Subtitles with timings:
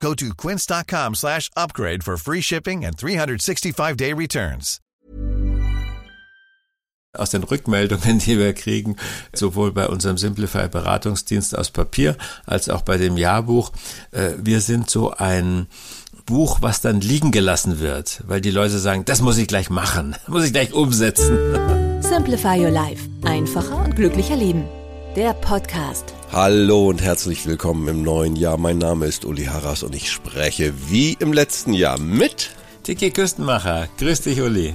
[0.00, 4.80] Go to quince.com slash upgrade for free shipping and 365-day returns.
[7.16, 8.96] Aus den Rückmeldungen, die wir kriegen,
[9.34, 13.72] sowohl bei unserem Simplify Beratungsdienst aus Papier als auch bei dem Jahrbuch,
[14.10, 15.66] äh, wir sind so ein
[16.26, 20.14] Buch, was dann liegen gelassen wird, weil die Leute sagen, das muss ich gleich machen,
[20.26, 22.02] muss ich gleich umsetzen.
[22.02, 23.08] Simplify Your Life.
[23.24, 24.64] Einfacher und glücklicher Leben.
[25.16, 26.12] Der Podcast.
[26.36, 28.58] Hallo und herzlich willkommen im neuen Jahr.
[28.58, 32.50] Mein Name ist Uli Harras und ich spreche wie im letzten Jahr mit
[32.82, 33.88] Tiki Küstenmacher.
[33.96, 34.74] Grüß dich, Uli.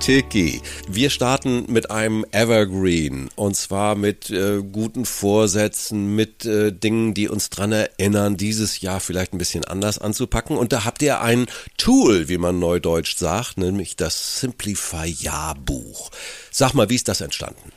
[0.00, 0.62] Tiki.
[0.88, 7.28] Wir starten mit einem Evergreen und zwar mit äh, guten Vorsätzen, mit äh, Dingen, die
[7.28, 10.56] uns dran erinnern, dieses Jahr vielleicht ein bisschen anders anzupacken.
[10.56, 11.44] Und da habt ihr ein
[11.76, 16.10] Tool, wie man neudeutsch sagt, nämlich das Simplify Jahrbuch.
[16.50, 17.73] Sag mal, wie ist das entstanden?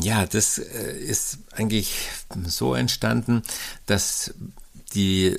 [0.00, 2.08] Ja, das äh, ist eigentlich
[2.46, 3.42] so entstanden,
[3.86, 4.34] dass
[4.94, 5.38] die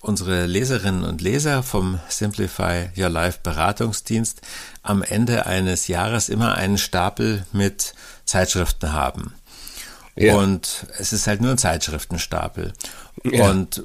[0.00, 4.42] unsere Leserinnen und Leser vom Simplify Your Life Beratungsdienst
[4.82, 7.94] am Ende eines Jahres immer einen Stapel mit
[8.26, 9.32] Zeitschriften haben.
[10.16, 10.36] Ja.
[10.36, 12.74] Und es ist halt nur ein Zeitschriftenstapel.
[13.24, 13.50] Ja.
[13.50, 13.82] Und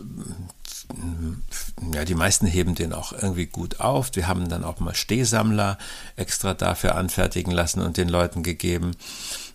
[1.93, 4.09] ja, die meisten heben den auch irgendwie gut auf.
[4.13, 5.77] Wir haben dann auch mal Stehsammler
[6.15, 8.91] extra dafür anfertigen lassen und den Leuten gegeben.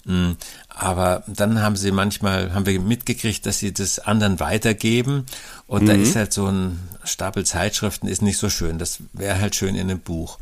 [0.07, 0.37] Hm,
[0.69, 5.27] aber dann haben sie manchmal, haben wir mitgekriegt, dass sie das anderen weitergeben.
[5.67, 5.87] Und mhm.
[5.87, 8.79] da ist halt so ein Stapel Zeitschriften ist nicht so schön.
[8.79, 10.39] Das wäre halt schön in einem Buch.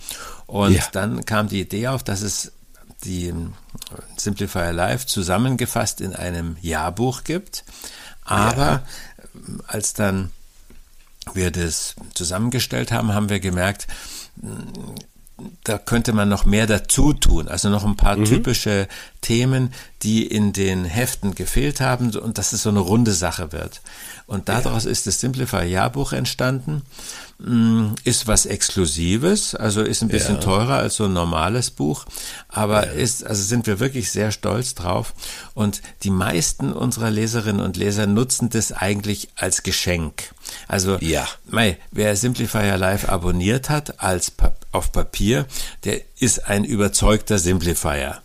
[0.47, 0.85] Und ja.
[0.93, 2.53] dann kam die Idee auf, dass es
[3.05, 3.33] die
[4.17, 7.65] Simplifier Life zusammengefasst in einem Jahrbuch gibt.
[8.25, 8.83] Aber ja.
[9.67, 10.31] als dann
[11.35, 13.87] wir das zusammengestellt haben, haben wir gemerkt,
[15.65, 18.25] da könnte man noch mehr dazu tun, also noch ein paar mhm.
[18.25, 18.89] typische
[19.21, 19.73] Themen,
[20.03, 23.81] die in den Heften gefehlt haben und dass es so eine runde Sache wird.
[24.27, 24.91] Und daraus ja.
[24.91, 26.83] ist das Simplify Jahrbuch entstanden,
[27.39, 30.41] mm, ist was Exklusives, also ist ein bisschen ja.
[30.41, 32.05] teurer als so ein normales Buch,
[32.49, 32.93] aber ja.
[32.93, 35.15] ist, also sind wir wirklich sehr stolz drauf.
[35.55, 40.33] Und die meisten unserer Leserinnen und Leser nutzen das eigentlich als Geschenk.
[40.67, 41.27] Also, ja.
[41.47, 44.31] mei, wer Simplifier Live abonniert hat als
[44.73, 45.47] auf Papier,
[45.85, 48.21] der ist ein überzeugter Simplifier.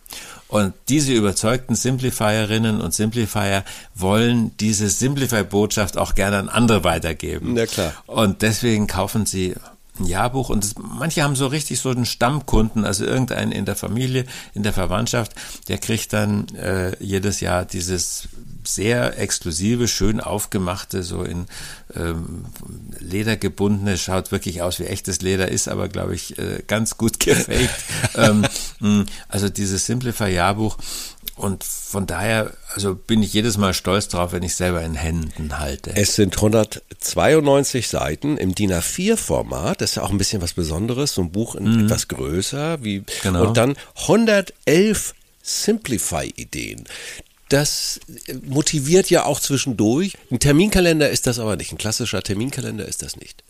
[0.47, 3.65] Und diese überzeugten Simplifierinnen und Simplifier
[3.95, 7.57] wollen diese Simplify-Botschaft auch gerne an andere weitergeben.
[7.57, 7.93] Ja, klar.
[8.05, 9.55] Und deswegen kaufen sie
[9.99, 13.75] ein Jahrbuch und das, manche haben so richtig so einen Stammkunden, also irgendeinen in der
[13.75, 15.33] Familie, in der Verwandtschaft,
[15.67, 18.29] der kriegt dann äh, jedes Jahr dieses
[18.67, 21.47] sehr exklusive, schön aufgemachte, so in
[21.95, 22.45] ähm,
[22.99, 27.19] Leder gebundene, schaut wirklich aus wie echtes Leder, ist aber, glaube ich, äh, ganz gut
[27.21, 27.69] gefaked.
[28.15, 30.77] ähm, also dieses Simplify Jahrbuch.
[31.37, 35.59] Und von daher, also bin ich jedes Mal stolz drauf, wenn ich selber in Händen
[35.59, 35.95] halte.
[35.95, 39.81] Es sind 192 Seiten im DIN A4-Format.
[39.81, 41.13] Das ist ja auch ein bisschen was Besonderes.
[41.13, 41.85] So ein Buch mhm.
[41.85, 42.83] etwas größer.
[42.83, 43.47] Wie, genau.
[43.47, 45.13] Und dann 111
[45.43, 46.85] Simplify-Ideen
[47.49, 47.99] das
[48.45, 50.17] motiviert ja auch zwischendurch.
[50.31, 51.71] Ein Terminkalender ist das aber nicht.
[51.71, 53.43] Ein klassischer Terminkalender ist das nicht.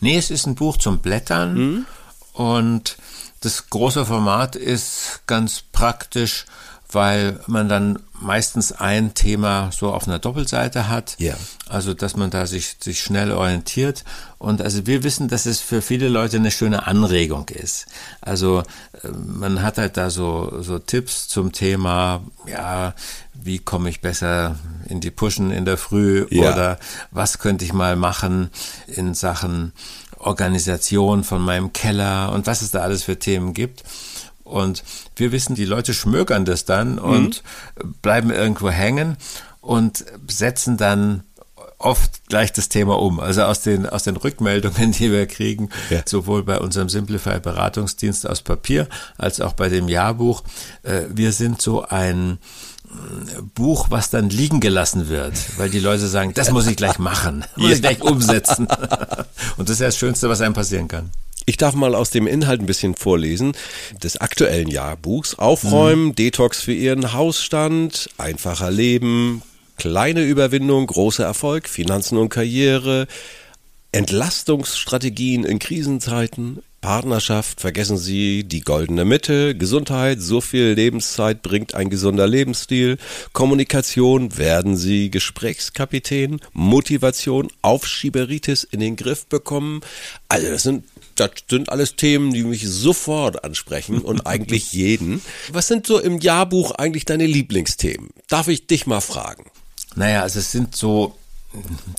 [0.00, 1.86] Nee, es ist ein Buch zum Blättern mhm.
[2.32, 2.96] und
[3.40, 6.46] das große Format ist ganz praktisch,
[6.94, 11.16] weil man dann meistens ein Thema so auf einer Doppelseite hat.
[11.18, 11.34] Ja.
[11.68, 14.04] Also, dass man da sich, sich schnell orientiert.
[14.38, 17.86] Und also wir wissen, dass es für viele Leute eine schöne Anregung ist.
[18.20, 18.62] Also,
[19.02, 22.94] äh, man hat halt da so, so Tipps zum Thema, ja,
[23.34, 24.56] wie komme ich besser
[24.88, 26.52] in die Pushen in der Früh ja.
[26.52, 26.78] oder
[27.10, 28.50] was könnte ich mal machen
[28.86, 29.72] in Sachen
[30.18, 33.84] Organisation von meinem Keller und was es da alles für Themen gibt.
[34.44, 34.84] Und
[35.16, 37.42] wir wissen, die Leute schmökern das dann und
[37.82, 37.94] mhm.
[38.02, 39.16] bleiben irgendwo hängen
[39.60, 41.24] und setzen dann
[41.78, 43.20] oft gleich das Thema um.
[43.20, 46.02] Also aus den, aus den Rückmeldungen, die wir kriegen, ja.
[46.04, 48.88] sowohl bei unserem Simplify Beratungsdienst aus Papier
[49.18, 50.42] als auch bei dem Jahrbuch.
[50.82, 52.38] Äh, wir sind so ein
[52.84, 56.98] äh, Buch, was dann liegen gelassen wird, weil die Leute sagen, das muss ich gleich
[56.98, 58.66] machen, muss ich gleich umsetzen.
[59.56, 61.10] Und das ist ja das Schönste, was einem passieren kann.
[61.46, 63.52] Ich darf mal aus dem Inhalt ein bisschen vorlesen
[64.02, 65.34] des aktuellen Jahrbuchs.
[65.34, 66.14] Aufräumen, mhm.
[66.14, 69.42] Detox für Ihren Hausstand, einfacher Leben,
[69.76, 73.06] kleine Überwindung, großer Erfolg, Finanzen und Karriere,
[73.92, 81.88] Entlastungsstrategien in Krisenzeiten, Partnerschaft, vergessen Sie die goldene Mitte, Gesundheit, so viel Lebenszeit bringt ein
[81.88, 82.98] gesunder Lebensstil,
[83.32, 89.80] Kommunikation, werden Sie Gesprächskapitän, Motivation, Aufschieberitis in den Griff bekommen.
[90.28, 90.84] Also das sind
[91.14, 95.22] das sind alles Themen, die mich sofort ansprechen und eigentlich jeden.
[95.52, 98.10] Was sind so im Jahrbuch eigentlich deine Lieblingsthemen?
[98.28, 99.46] Darf ich dich mal fragen?
[99.94, 101.16] Naja, also es sind so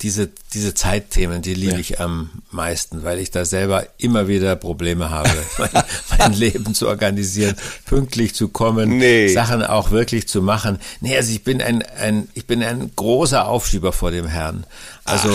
[0.02, 1.80] diese, diese Zeitthemen, die liebe ja.
[1.80, 5.84] ich am meisten, weil ich da selber immer wieder Probleme habe, mein,
[6.18, 7.56] mein Leben zu organisieren,
[7.86, 9.28] pünktlich zu kommen, nee.
[9.30, 10.80] Sachen auch wirklich zu machen.
[11.02, 14.66] Nee, also ich bin ein, ein, ich bin ein großer Aufschieber vor dem Herrn.
[15.04, 15.30] Also,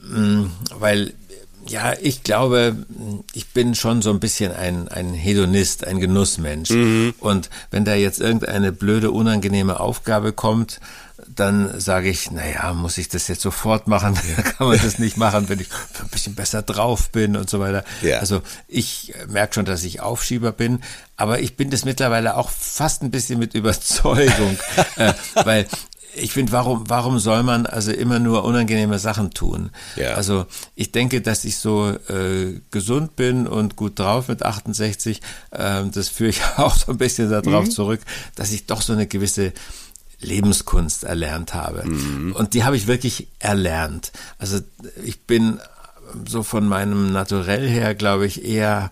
[0.00, 1.14] mh, mm, weil
[1.66, 2.76] ja, ich glaube,
[3.32, 6.70] ich bin schon so ein bisschen ein, ein Hedonist, ein Genussmensch.
[6.70, 7.14] Mhm.
[7.20, 10.80] Und wenn da jetzt irgendeine blöde, unangenehme Aufgabe kommt,
[11.28, 14.14] dann sage ich, naja, muss ich das jetzt sofort machen?
[14.58, 15.68] Kann man das nicht machen, wenn ich
[16.00, 17.84] ein bisschen besser drauf bin und so weiter.
[18.02, 18.18] Ja.
[18.18, 20.80] Also ich merke schon, dass ich Aufschieber bin,
[21.16, 24.58] aber ich bin das mittlerweile auch fast ein bisschen mit Überzeugung,
[24.96, 25.14] äh,
[25.44, 25.66] weil
[26.16, 29.70] ich finde, warum, warum soll man also immer nur unangenehme Sachen tun?
[29.96, 30.14] Ja.
[30.14, 35.20] Also ich denke, dass ich so äh, gesund bin und gut drauf mit 68.
[35.50, 37.70] Äh, das führe ich auch so ein bisschen darauf mhm.
[37.70, 38.00] zurück,
[38.34, 39.52] dass ich doch so eine gewisse
[40.24, 41.84] Lebenskunst erlernt habe.
[41.86, 42.32] Mhm.
[42.32, 44.12] Und die habe ich wirklich erlernt.
[44.38, 44.60] Also
[45.04, 45.60] ich bin
[46.28, 48.90] so von meinem Naturell her, glaube ich, eher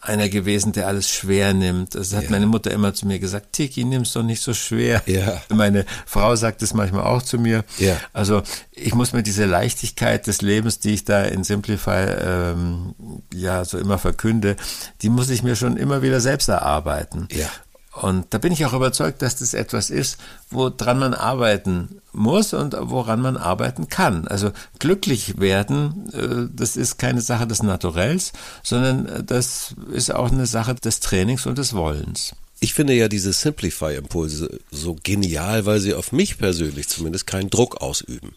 [0.00, 1.94] einer gewesen, der alles schwer nimmt.
[1.94, 2.30] Das hat ja.
[2.30, 5.02] meine Mutter immer zu mir gesagt, Tiki, nimm's doch nicht so schwer.
[5.06, 5.42] Ja.
[5.48, 7.64] Meine Frau sagt es manchmal auch zu mir.
[7.78, 7.96] Ja.
[8.12, 12.94] Also ich muss mir diese Leichtigkeit des Lebens, die ich da in Simplify ähm,
[13.34, 14.56] ja so immer verkünde,
[15.02, 17.28] die muss ich mir schon immer wieder selbst erarbeiten.
[17.32, 17.48] Ja.
[17.92, 20.18] Und da bin ich auch überzeugt, dass das etwas ist,
[20.50, 24.26] woran man arbeiten muss und woran man arbeiten kann.
[24.26, 30.32] Also glücklich werden, äh, das ist keine Sache des Naturells, sondern äh, das ist auch
[30.32, 32.34] eine Sache des Trainings und des Wollens.
[32.60, 37.82] Ich finde ja diese Simplify-Impulse so genial, weil sie auf mich persönlich zumindest keinen Druck
[37.82, 38.34] ausüben.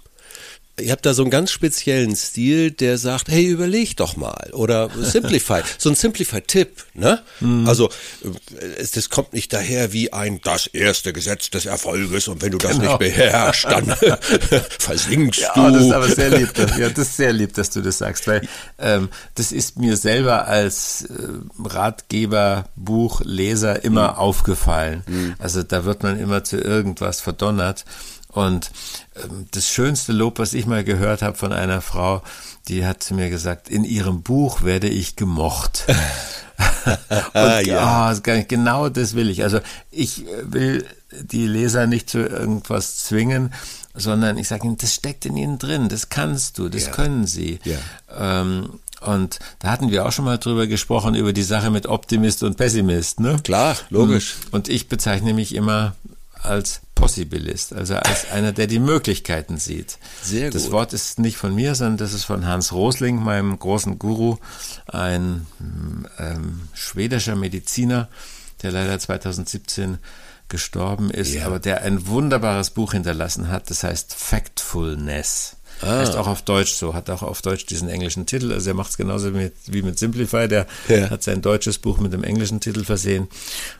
[0.80, 4.50] Ihr habt da so einen ganz speziellen Stil, der sagt, hey, überleg doch mal.
[4.51, 5.62] Oder Simplify.
[5.77, 7.22] so ein Simplify-Tipp, ne?
[7.39, 7.68] Mhm.
[7.68, 7.89] Also,
[8.77, 12.57] es, das kommt nicht daher wie ein, das erste Gesetz des Erfolges und wenn du
[12.57, 12.89] das genau.
[12.89, 13.86] nicht beherrschst, dann
[14.80, 15.72] versinkst ja, du.
[15.72, 18.28] Das ist aber sehr lieb, dass, ja, das ist sehr lieb, dass du das sagst,
[18.28, 18.48] weil
[18.78, 21.13] ähm, das ist mir selber als äh,
[21.63, 24.18] Ratgeber, Buchleser immer mhm.
[24.18, 25.04] aufgefallen.
[25.07, 25.36] Mhm.
[25.39, 27.86] Also da wird man immer zu irgendwas verdonnert.
[28.36, 28.72] Und
[29.16, 32.22] ähm, das schönste Lob, was ich mal gehört habe von einer Frau,
[32.68, 35.86] die hat zu mir gesagt, in ihrem Buch werde ich gemocht.
[37.34, 38.14] und ja.
[38.14, 39.44] oh, genau das will ich.
[39.44, 39.60] Also
[39.92, 40.86] ich will
[41.22, 43.54] die Leser nicht zu irgendwas zwingen,
[43.94, 46.92] sondern ich sage ihnen, das steckt in ihnen drin, das kannst du, das ja.
[46.92, 47.60] können sie.
[47.64, 48.42] Ja.
[48.42, 52.44] Ähm, und da hatten wir auch schon mal drüber gesprochen, über die Sache mit Optimist
[52.44, 53.20] und Pessimist.
[53.20, 53.38] Ne?
[53.44, 54.36] Klar, logisch.
[54.52, 55.96] Und ich bezeichne mich immer
[56.45, 59.97] als Possibilist, also als einer, der die Möglichkeiten sieht.
[60.24, 60.56] Sehr gut.
[60.56, 64.38] Das Wort ist nicht von mir, sondern das ist von Hans Rosling, meinem großen Guru,
[64.88, 65.45] ein
[66.18, 68.07] ähm, schwedischer Mediziner,
[68.63, 69.97] der leider 2017
[70.47, 71.45] gestorben ist, ja.
[71.45, 75.57] aber der ein wunderbares Buch hinterlassen hat, das heißt Factfulness.
[75.86, 76.00] Ah.
[76.00, 78.52] Heißt auch auf Deutsch so, hat auch auf Deutsch diesen englischen Titel.
[78.52, 80.48] Also er macht es genauso mit, wie mit Simplify.
[80.48, 81.10] Der ja.
[81.10, 83.28] hat sein deutsches Buch mit dem englischen Titel versehen.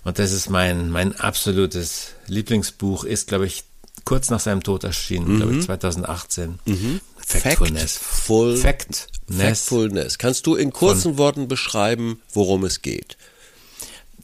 [0.04, 3.04] Und das ist mein, mein absolutes Lieblingsbuch.
[3.04, 3.64] Ist, glaube ich,
[4.04, 5.38] kurz nach seinem Tod erschienen, mhm.
[5.38, 6.60] glaube ich, 2018.
[6.66, 7.02] Mhm.
[7.26, 7.98] Factfulness.
[7.98, 9.08] Factful, Factness.
[9.30, 10.18] Factfulness.
[10.20, 13.18] Kannst du in kurzen Worten beschreiben, worum es geht?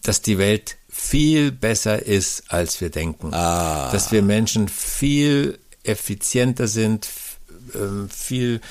[0.03, 3.33] Dass die Welt viel besser ist, als wir denken.
[3.33, 3.91] Ah.
[3.91, 7.30] Dass wir Menschen viel effizienter sind, ähm,
[8.09, 8.61] viel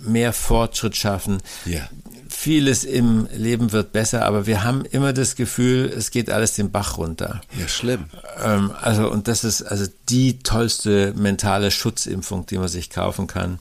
[0.00, 1.42] mehr Fortschritt schaffen.
[1.64, 1.88] Ja.
[2.28, 6.70] Vieles im Leben wird besser, aber wir haben immer das Gefühl, es geht alles den
[6.70, 7.42] Bach runter.
[7.58, 8.06] Ja, schlimm.
[8.42, 13.58] Ähm, also, und das ist also die tollste mentale Schutzimpfung, die man sich kaufen kann.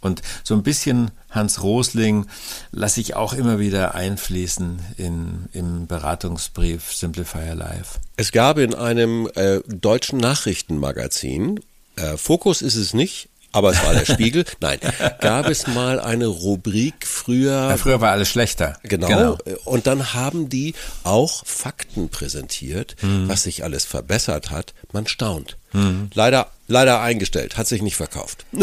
[0.00, 2.26] Und so ein bisschen Hans Rosling
[2.70, 7.98] lasse ich auch immer wieder einfließen in, im Beratungsbrief Simplifier Life.
[8.16, 11.60] Es gab in einem äh, deutschen Nachrichtenmagazin,
[11.96, 14.44] äh, Fokus ist es nicht, aber es war der Spiegel.
[14.60, 14.78] Nein,
[15.20, 17.70] gab es mal eine Rubrik früher.
[17.70, 18.76] Ja, früher war alles schlechter.
[18.82, 19.06] Genau.
[19.06, 19.38] genau.
[19.64, 23.30] Und dann haben die auch Fakten präsentiert, mhm.
[23.30, 24.74] was sich alles verbessert hat.
[24.92, 25.56] Man staunt.
[25.72, 26.10] Mhm.
[26.12, 28.44] Leider, leider eingestellt, hat sich nicht verkauft.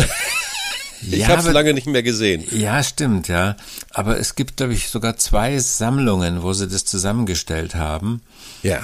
[1.05, 2.45] Ich ja, habe es lange nicht mehr gesehen.
[2.51, 3.57] Ja, stimmt, ja.
[3.89, 8.21] Aber es gibt, glaube ich, sogar zwei Sammlungen, wo sie das zusammengestellt haben.
[8.61, 8.79] Ja.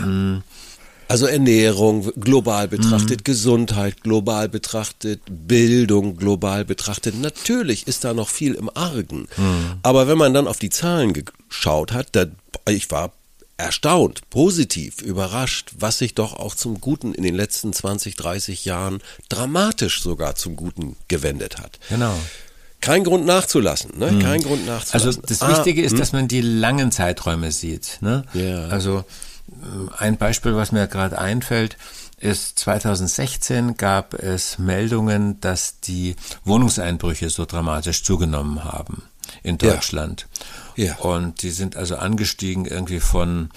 [1.09, 3.23] Also Ernährung global betrachtet, mhm.
[3.23, 7.19] Gesundheit global betrachtet, Bildung global betrachtet.
[7.19, 9.27] Natürlich ist da noch viel im Argen.
[9.35, 9.79] Mhm.
[9.81, 12.27] Aber wenn man dann auf die Zahlen geschaut hat, da,
[12.69, 13.11] ich war
[13.57, 18.99] erstaunt, positiv, überrascht, was sich doch auch zum Guten in den letzten 20, 30 Jahren
[19.29, 21.79] dramatisch sogar zum Guten gewendet hat.
[21.89, 22.13] Genau.
[22.81, 24.11] Kein Grund nachzulassen, ne?
[24.11, 24.19] Mhm.
[24.19, 25.21] Kein Grund nachzulassen.
[25.21, 25.97] Also das ah, Wichtige ist, hm?
[25.97, 27.97] dass man die langen Zeiträume sieht.
[28.01, 28.23] Ne?
[28.33, 28.67] Ja.
[28.67, 29.03] Also
[29.97, 31.77] ein Beispiel, was mir gerade einfällt,
[32.17, 39.03] ist 2016 gab es Meldungen, dass die Wohnungseinbrüche so dramatisch zugenommen haben
[39.43, 40.27] in Deutschland.
[40.75, 40.85] Ja.
[40.85, 40.95] ja.
[40.97, 43.49] Und die sind also angestiegen irgendwie von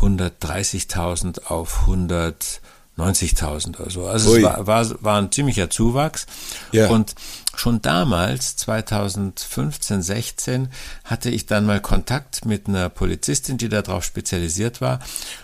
[0.00, 2.60] 130.000 auf 100
[2.96, 4.06] 90.000 oder so.
[4.06, 4.38] Also Ui.
[4.38, 6.26] es war, war, war ein ziemlicher Zuwachs.
[6.70, 6.88] Ja.
[6.88, 7.14] Und
[7.56, 10.68] schon damals, 2015, 16,
[11.04, 15.00] hatte ich dann mal Kontakt mit einer Polizistin, die darauf spezialisiert war.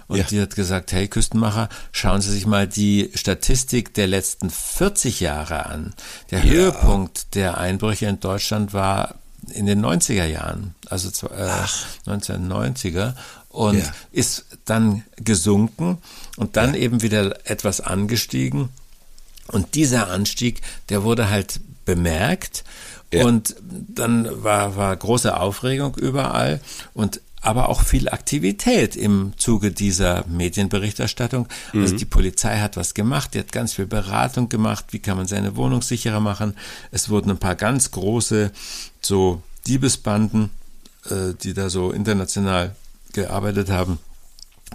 [0.07, 0.25] Und ja.
[0.25, 5.66] die hat gesagt, hey Küstenmacher, schauen Sie sich mal die Statistik der letzten 40 Jahre
[5.66, 5.95] an.
[6.30, 6.52] Der ja.
[6.52, 9.16] Höhepunkt der Einbrüche in Deutschland war
[9.50, 11.64] in den 90er Jahren, also äh,
[12.07, 13.14] 1990er
[13.49, 13.92] und ja.
[14.12, 15.99] ist dann gesunken
[16.37, 16.80] und dann ja.
[16.80, 18.71] eben wieder etwas angestiegen.
[19.49, 22.62] Und dieser Anstieg, der wurde halt bemerkt
[23.12, 23.25] ja.
[23.26, 26.61] und dann war, war große Aufregung überall
[26.95, 31.47] und aber auch viel Aktivität im Zuge dieser Medienberichterstattung.
[31.47, 31.82] Also mhm.
[31.82, 35.26] Also die Polizei hat was gemacht, die hat ganz viel Beratung gemacht, wie kann man
[35.26, 36.54] seine Wohnung sicherer machen.
[36.90, 38.52] Es wurden ein paar ganz große
[39.00, 40.50] so Diebesbanden,
[41.09, 42.75] äh, die da so international
[43.12, 43.99] gearbeitet haben,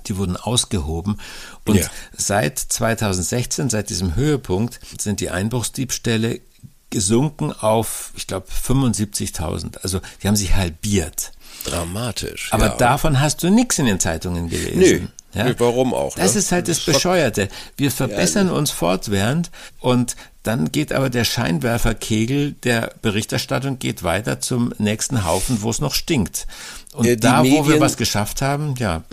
[0.08, 1.20] die wurden ausgehoben.
[1.66, 1.88] Und ja.
[2.18, 6.42] seit 2016, seit diesem Höhepunkt, sind die Einbruchsdiebstähle
[6.90, 9.80] gesunken auf, ich glaube, 75.000.
[9.80, 11.32] Also die haben sich halbiert.
[11.64, 12.50] Dramatisch.
[12.52, 12.76] Aber ja.
[12.76, 14.80] davon hast du nichts in den Zeitungen gelesen.
[14.80, 15.08] Nö.
[15.36, 15.54] Ja?
[15.60, 16.16] Warum auch?
[16.16, 16.24] Ne?
[16.24, 17.50] Das ist halt das Bescheuerte.
[17.76, 24.40] Wir verbessern ja, uns fortwährend und dann geht aber der Scheinwerferkegel der Berichterstattung geht weiter
[24.40, 26.48] zum nächsten Haufen, wo es noch stinkt.
[26.94, 29.04] Und äh, da, Medien, wo wir was geschafft haben, ja.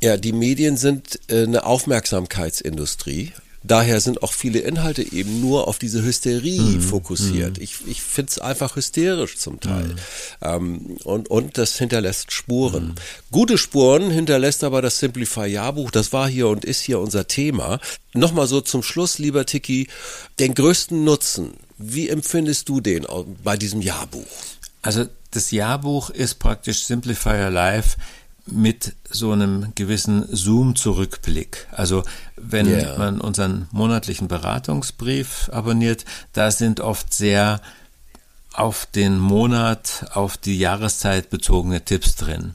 [0.00, 3.32] Ja, die Medien sind äh, eine Aufmerksamkeitsindustrie.
[3.64, 6.80] Daher sind auch viele Inhalte eben nur auf diese Hysterie mhm.
[6.80, 7.58] fokussiert.
[7.58, 7.62] Mhm.
[7.62, 9.84] Ich, ich finde es einfach hysterisch zum Teil.
[9.84, 9.96] Mhm.
[10.42, 12.88] Ähm, und, und das hinterlässt Spuren.
[12.88, 12.94] Mhm.
[13.30, 15.90] Gute Spuren hinterlässt aber das Simplify-Jahrbuch.
[15.90, 17.78] Das war hier und ist hier unser Thema.
[18.14, 19.88] Nochmal so zum Schluss, lieber Tiki,
[20.38, 21.54] den größten Nutzen.
[21.78, 23.06] Wie empfindest du den
[23.42, 24.26] bei diesem Jahrbuch?
[24.82, 27.96] Also das Jahrbuch ist praktisch Simplify Your Life
[28.46, 31.68] mit so einem gewissen Zoom-Zurückblick.
[31.70, 32.02] Also
[32.36, 32.98] wenn yeah.
[32.98, 37.60] man unseren monatlichen Beratungsbrief abonniert, da sind oft sehr
[38.52, 42.54] auf den Monat, auf die Jahreszeit bezogene Tipps drin.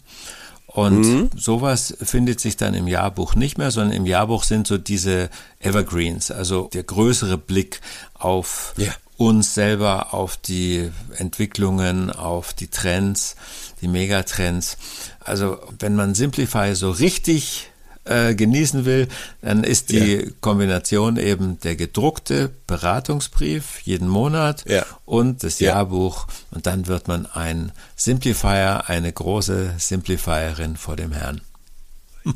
[0.67, 1.29] Und mhm.
[1.35, 5.29] sowas findet sich dann im Jahrbuch nicht mehr, sondern im Jahrbuch sind so diese
[5.59, 7.81] Evergreens, also der größere Blick
[8.13, 8.93] auf yeah.
[9.17, 13.35] Uns selber, auf die Entwicklungen, auf die Trends,
[13.81, 14.77] die Megatrends.
[15.19, 17.69] Also wenn man Simplify so richtig
[18.05, 19.07] äh, genießen will,
[19.41, 20.31] dann ist die ja.
[20.39, 24.85] Kombination eben der gedruckte Beratungsbrief jeden Monat ja.
[25.05, 25.73] und das ja.
[25.73, 31.41] Jahrbuch und dann wird man ein Simplifier, eine große Simplifierin vor dem Herrn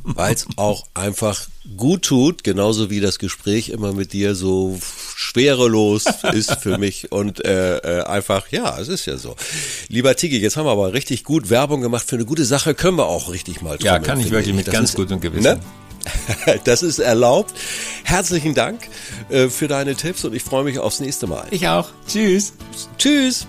[0.03, 4.79] weil es auch einfach gut tut, genauso wie das Gespräch immer mit dir so
[5.15, 9.35] schwerelos ist für mich und äh, äh, einfach, ja, es ist ja so.
[9.87, 12.97] Lieber Tigi, jetzt haben wir aber richtig gut Werbung gemacht für eine gute Sache, können
[12.97, 15.43] wir auch richtig mal Ja, kann ich wirklich mit das ganz gutem Gewissen.
[15.43, 15.59] Ne?
[16.63, 17.53] Das ist erlaubt.
[18.03, 18.87] Herzlichen Dank
[19.29, 21.45] äh, für deine Tipps und ich freue mich aufs nächste Mal.
[21.51, 21.89] Ich auch.
[22.07, 22.53] Tschüss.
[22.97, 23.45] Tschüss.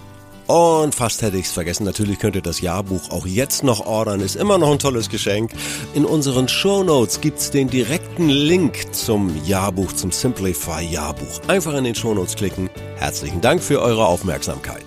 [0.46, 4.20] Und fast hätte ich es vergessen, natürlich könnt ihr das Jahrbuch auch jetzt noch ordern,
[4.20, 5.52] ist immer noch ein tolles Geschenk.
[5.94, 11.40] In unseren Show Notes gibt's den direkten Link zum Jahrbuch, zum Simplify Jahrbuch.
[11.48, 12.68] Einfach in den Show Notes klicken.
[12.96, 14.84] Herzlichen Dank für eure Aufmerksamkeit.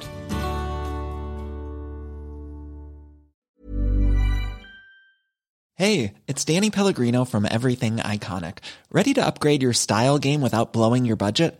[5.77, 8.59] Hey, it's Danny Pellegrino from Everything Iconic.
[8.91, 11.59] Ready to upgrade your style game without blowing your budget?